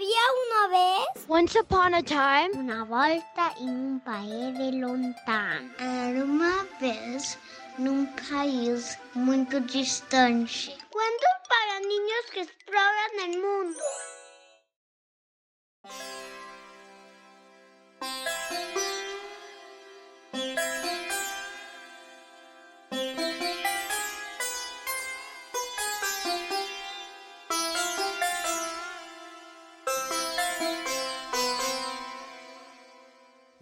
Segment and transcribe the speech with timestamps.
[0.00, 5.74] Había una vez Once upon a time, una volta in un paese lontano.
[5.78, 7.36] Era uma vez
[7.76, 10.74] num país muito distante.
[10.90, 13.80] Cuentos para niños que exploran el mundo.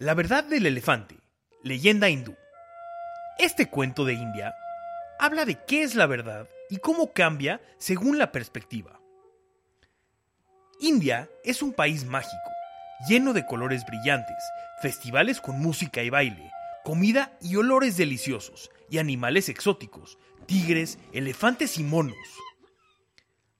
[0.08, 1.18] La verdad del elefante,
[1.62, 2.34] leyenda hindú.
[3.38, 4.54] Este cuento de India
[5.18, 9.02] habla de qué es la verdad y cómo cambia según la perspectiva.
[10.80, 12.50] India es un país mágico,
[13.06, 14.38] lleno de colores brillantes,
[14.80, 16.52] festivales con música y baile,
[16.86, 22.16] comida y olores deliciosos, y animales exóticos, tigres, elefantes y monos.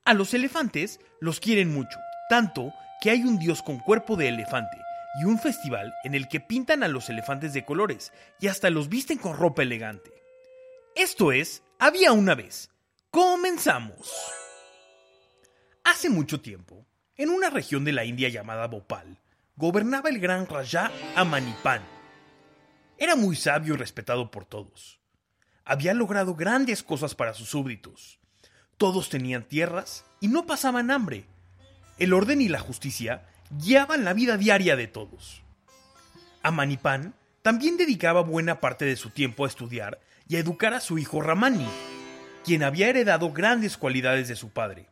[0.07, 1.99] A los elefantes los quieren mucho,
[2.31, 4.79] tanto que hay un dios con cuerpo de elefante
[5.21, 8.89] y un festival en el que pintan a los elefantes de colores y hasta los
[8.89, 10.13] visten con ropa elegante.
[10.95, 12.71] Esto es, había una vez.
[13.11, 14.13] Comenzamos.
[15.85, 19.19] Hace mucho tiempo, en una región de la India llamada Bhopal,
[19.57, 21.83] gobernaba el gran Raja Amanipan.
[22.97, 25.01] Era muy sabio y respetado por todos.
[25.65, 28.19] Había logrado grandes cosas para sus súbditos.
[28.77, 31.27] Todos tenían tierras y no pasaban hambre.
[31.99, 35.43] El orden y la justicia guiaban la vida diaria de todos.
[36.43, 40.99] Amanipan también dedicaba buena parte de su tiempo a estudiar y a educar a su
[40.99, 41.69] hijo Ramani,
[42.45, 44.89] quien había heredado grandes cualidades de su padre.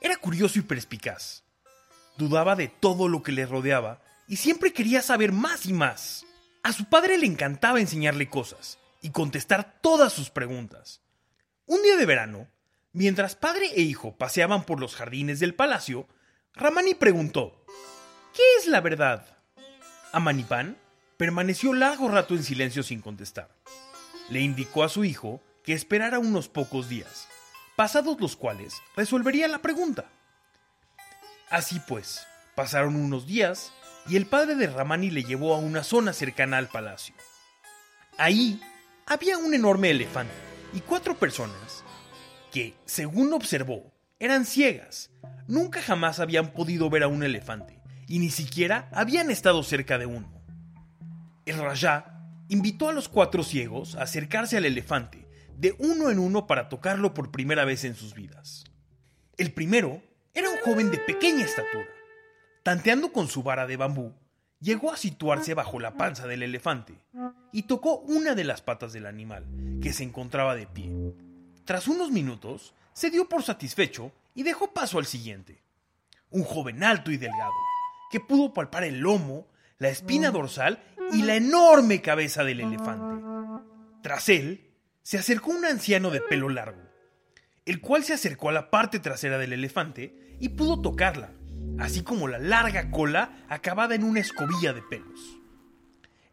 [0.00, 1.44] Era curioso y perspicaz.
[2.16, 6.26] Dudaba de todo lo que le rodeaba y siempre quería saber más y más.
[6.62, 11.00] A su padre le encantaba enseñarle cosas y contestar todas sus preguntas.
[11.66, 12.48] Un día de verano,
[12.92, 16.08] mientras padre e hijo paseaban por los jardines del palacio,
[16.58, 17.64] Ramani preguntó,
[18.34, 19.24] ¿Qué es la verdad?
[20.12, 20.76] Amanipan
[21.16, 23.48] permaneció largo rato en silencio sin contestar.
[24.28, 27.28] Le indicó a su hijo que esperara unos pocos días,
[27.76, 30.06] pasados los cuales resolvería la pregunta.
[31.48, 32.26] Así pues,
[32.56, 33.72] pasaron unos días
[34.08, 37.14] y el padre de Ramani le llevó a una zona cercana al palacio.
[38.16, 38.60] Ahí
[39.06, 40.34] había un enorme elefante
[40.72, 41.84] y cuatro personas
[42.50, 45.10] que, según observó, eran ciegas.
[45.46, 50.06] Nunca jamás habían podido ver a un elefante y ni siquiera habían estado cerca de
[50.06, 50.30] uno.
[51.46, 55.26] El Rajá invitó a los cuatro ciegos a acercarse al elefante
[55.56, 58.64] de uno en uno para tocarlo por primera vez en sus vidas.
[59.36, 60.02] El primero
[60.34, 61.86] era un joven de pequeña estatura.
[62.62, 64.14] Tanteando con su vara de bambú,
[64.60, 66.94] llegó a situarse bajo la panza del elefante
[67.52, 69.46] y tocó una de las patas del animal,
[69.80, 70.92] que se encontraba de pie.
[71.64, 75.62] Tras unos minutos, se dio por satisfecho y dejó paso al siguiente.
[76.30, 77.52] Un joven alto y delgado,
[78.10, 79.46] que pudo palpar el lomo,
[79.78, 80.82] la espina dorsal
[81.12, 83.24] y la enorme cabeza del elefante.
[84.02, 84.72] Tras él,
[85.02, 86.82] se acercó un anciano de pelo largo,
[87.66, 91.30] el cual se acercó a la parte trasera del elefante y pudo tocarla,
[91.78, 95.38] así como la larga cola acabada en una escobilla de pelos.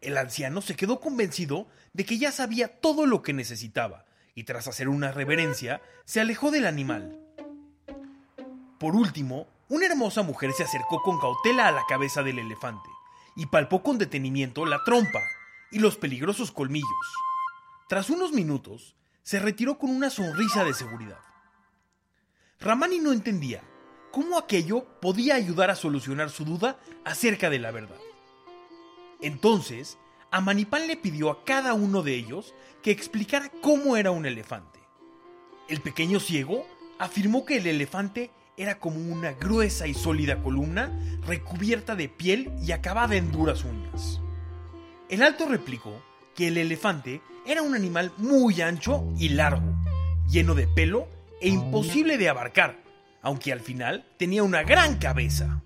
[0.00, 4.05] El anciano se quedó convencido de que ya sabía todo lo que necesitaba
[4.36, 7.18] y tras hacer una reverencia, se alejó del animal.
[8.78, 12.88] Por último, una hermosa mujer se acercó con cautela a la cabeza del elefante
[13.34, 15.22] y palpó con detenimiento la trompa
[15.72, 16.86] y los peligrosos colmillos.
[17.88, 21.18] Tras unos minutos, se retiró con una sonrisa de seguridad.
[22.60, 23.62] Ramani no entendía
[24.12, 27.98] cómo aquello podía ayudar a solucionar su duda acerca de la verdad.
[29.22, 29.96] Entonces,
[30.30, 34.80] Amanipán le pidió a cada uno de ellos que explicara cómo era un elefante.
[35.68, 36.66] El pequeño ciego
[36.98, 40.90] afirmó que el elefante era como una gruesa y sólida columna
[41.26, 44.20] recubierta de piel y acabada en duras uñas.
[45.08, 46.02] El alto replicó
[46.34, 49.74] que el elefante era un animal muy ancho y largo,
[50.28, 51.08] lleno de pelo
[51.40, 52.82] e imposible de abarcar,
[53.22, 55.62] aunque al final tenía una gran cabeza.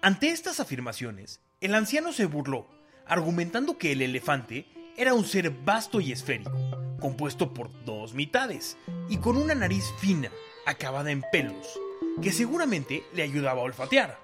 [0.00, 2.68] Ante estas afirmaciones, el anciano se burló,
[3.12, 4.66] argumentando que el elefante
[4.96, 6.50] era un ser vasto y esférico,
[6.98, 8.78] compuesto por dos mitades,
[9.10, 10.30] y con una nariz fina,
[10.64, 11.78] acabada en pelos,
[12.22, 14.18] que seguramente le ayudaba a olfatear.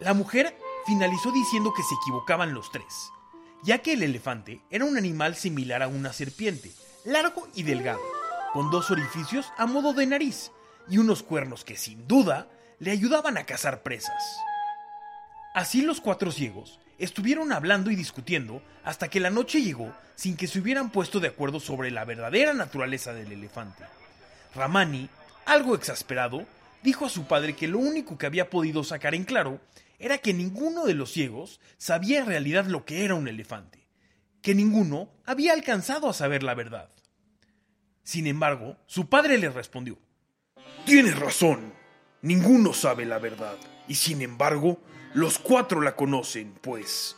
[0.00, 3.10] La mujer finalizó diciendo que se equivocaban los tres,
[3.62, 6.70] ya que el elefante era un animal similar a una serpiente,
[7.04, 8.00] largo y delgado,
[8.54, 10.52] con dos orificios a modo de nariz
[10.88, 12.48] y unos cuernos que sin duda
[12.78, 14.38] le ayudaban a cazar presas.
[15.54, 20.46] Así los cuatro ciegos estuvieron hablando y discutiendo hasta que la noche llegó sin que
[20.46, 23.84] se hubieran puesto de acuerdo sobre la verdadera naturaleza del elefante.
[24.54, 25.08] Ramani,
[25.46, 26.46] algo exasperado,
[26.82, 29.60] dijo a su padre que lo único que había podido sacar en claro
[29.98, 33.86] era que ninguno de los ciegos sabía en realidad lo que era un elefante,
[34.42, 36.90] que ninguno había alcanzado a saber la verdad.
[38.02, 39.98] Sin embargo, su padre le respondió,
[40.84, 41.72] Tienes razón,
[42.20, 43.56] ninguno sabe la verdad,
[43.88, 44.78] y sin embargo,
[45.14, 47.16] los cuatro la conocen, pues...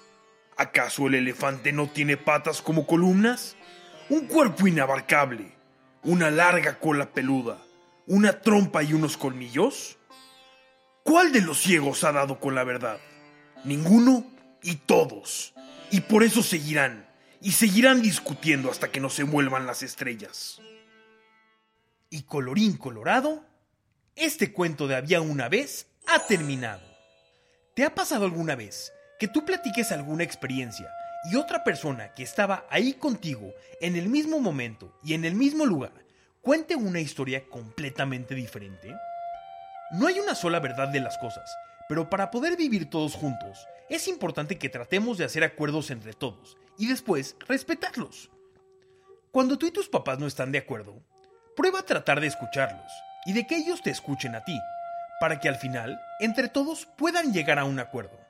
[0.59, 3.57] ¿Acaso el elefante no tiene patas como columnas?
[4.09, 5.53] Un cuerpo inabarcable,
[6.03, 7.59] una larga cola peluda,
[8.07, 9.99] una trompa y unos colmillos?
[11.03, 12.99] ¿Cuál de los ciegos ha dado con la verdad?
[13.65, 14.25] Ninguno
[14.63, 15.53] y todos.
[15.91, 17.07] Y por eso seguirán,
[17.43, 20.63] y seguirán discutiendo hasta que no se vuelvan las estrellas.
[22.09, 23.45] Y colorín colorado,
[24.15, 26.96] este cuento de había una vez ha terminado.
[27.77, 30.91] ¿Te ha pasado alguna vez que tú platiques alguna experiencia
[31.31, 33.53] y otra persona que estaba ahí contigo
[33.83, 35.93] en el mismo momento y en el mismo lugar
[36.41, 38.97] cuente una historia completamente diferente?
[39.91, 41.55] No hay una sola verdad de las cosas,
[41.87, 46.57] pero para poder vivir todos juntos, es importante que tratemos de hacer acuerdos entre todos
[46.79, 48.31] y después respetarlos.
[49.33, 51.03] Cuando tú y tus papás no están de acuerdo,
[51.55, 52.91] prueba a tratar de escucharlos
[53.27, 54.59] y de que ellos te escuchen a ti,
[55.19, 58.26] para que al final, entre todos, puedan llegar a un acuerdo.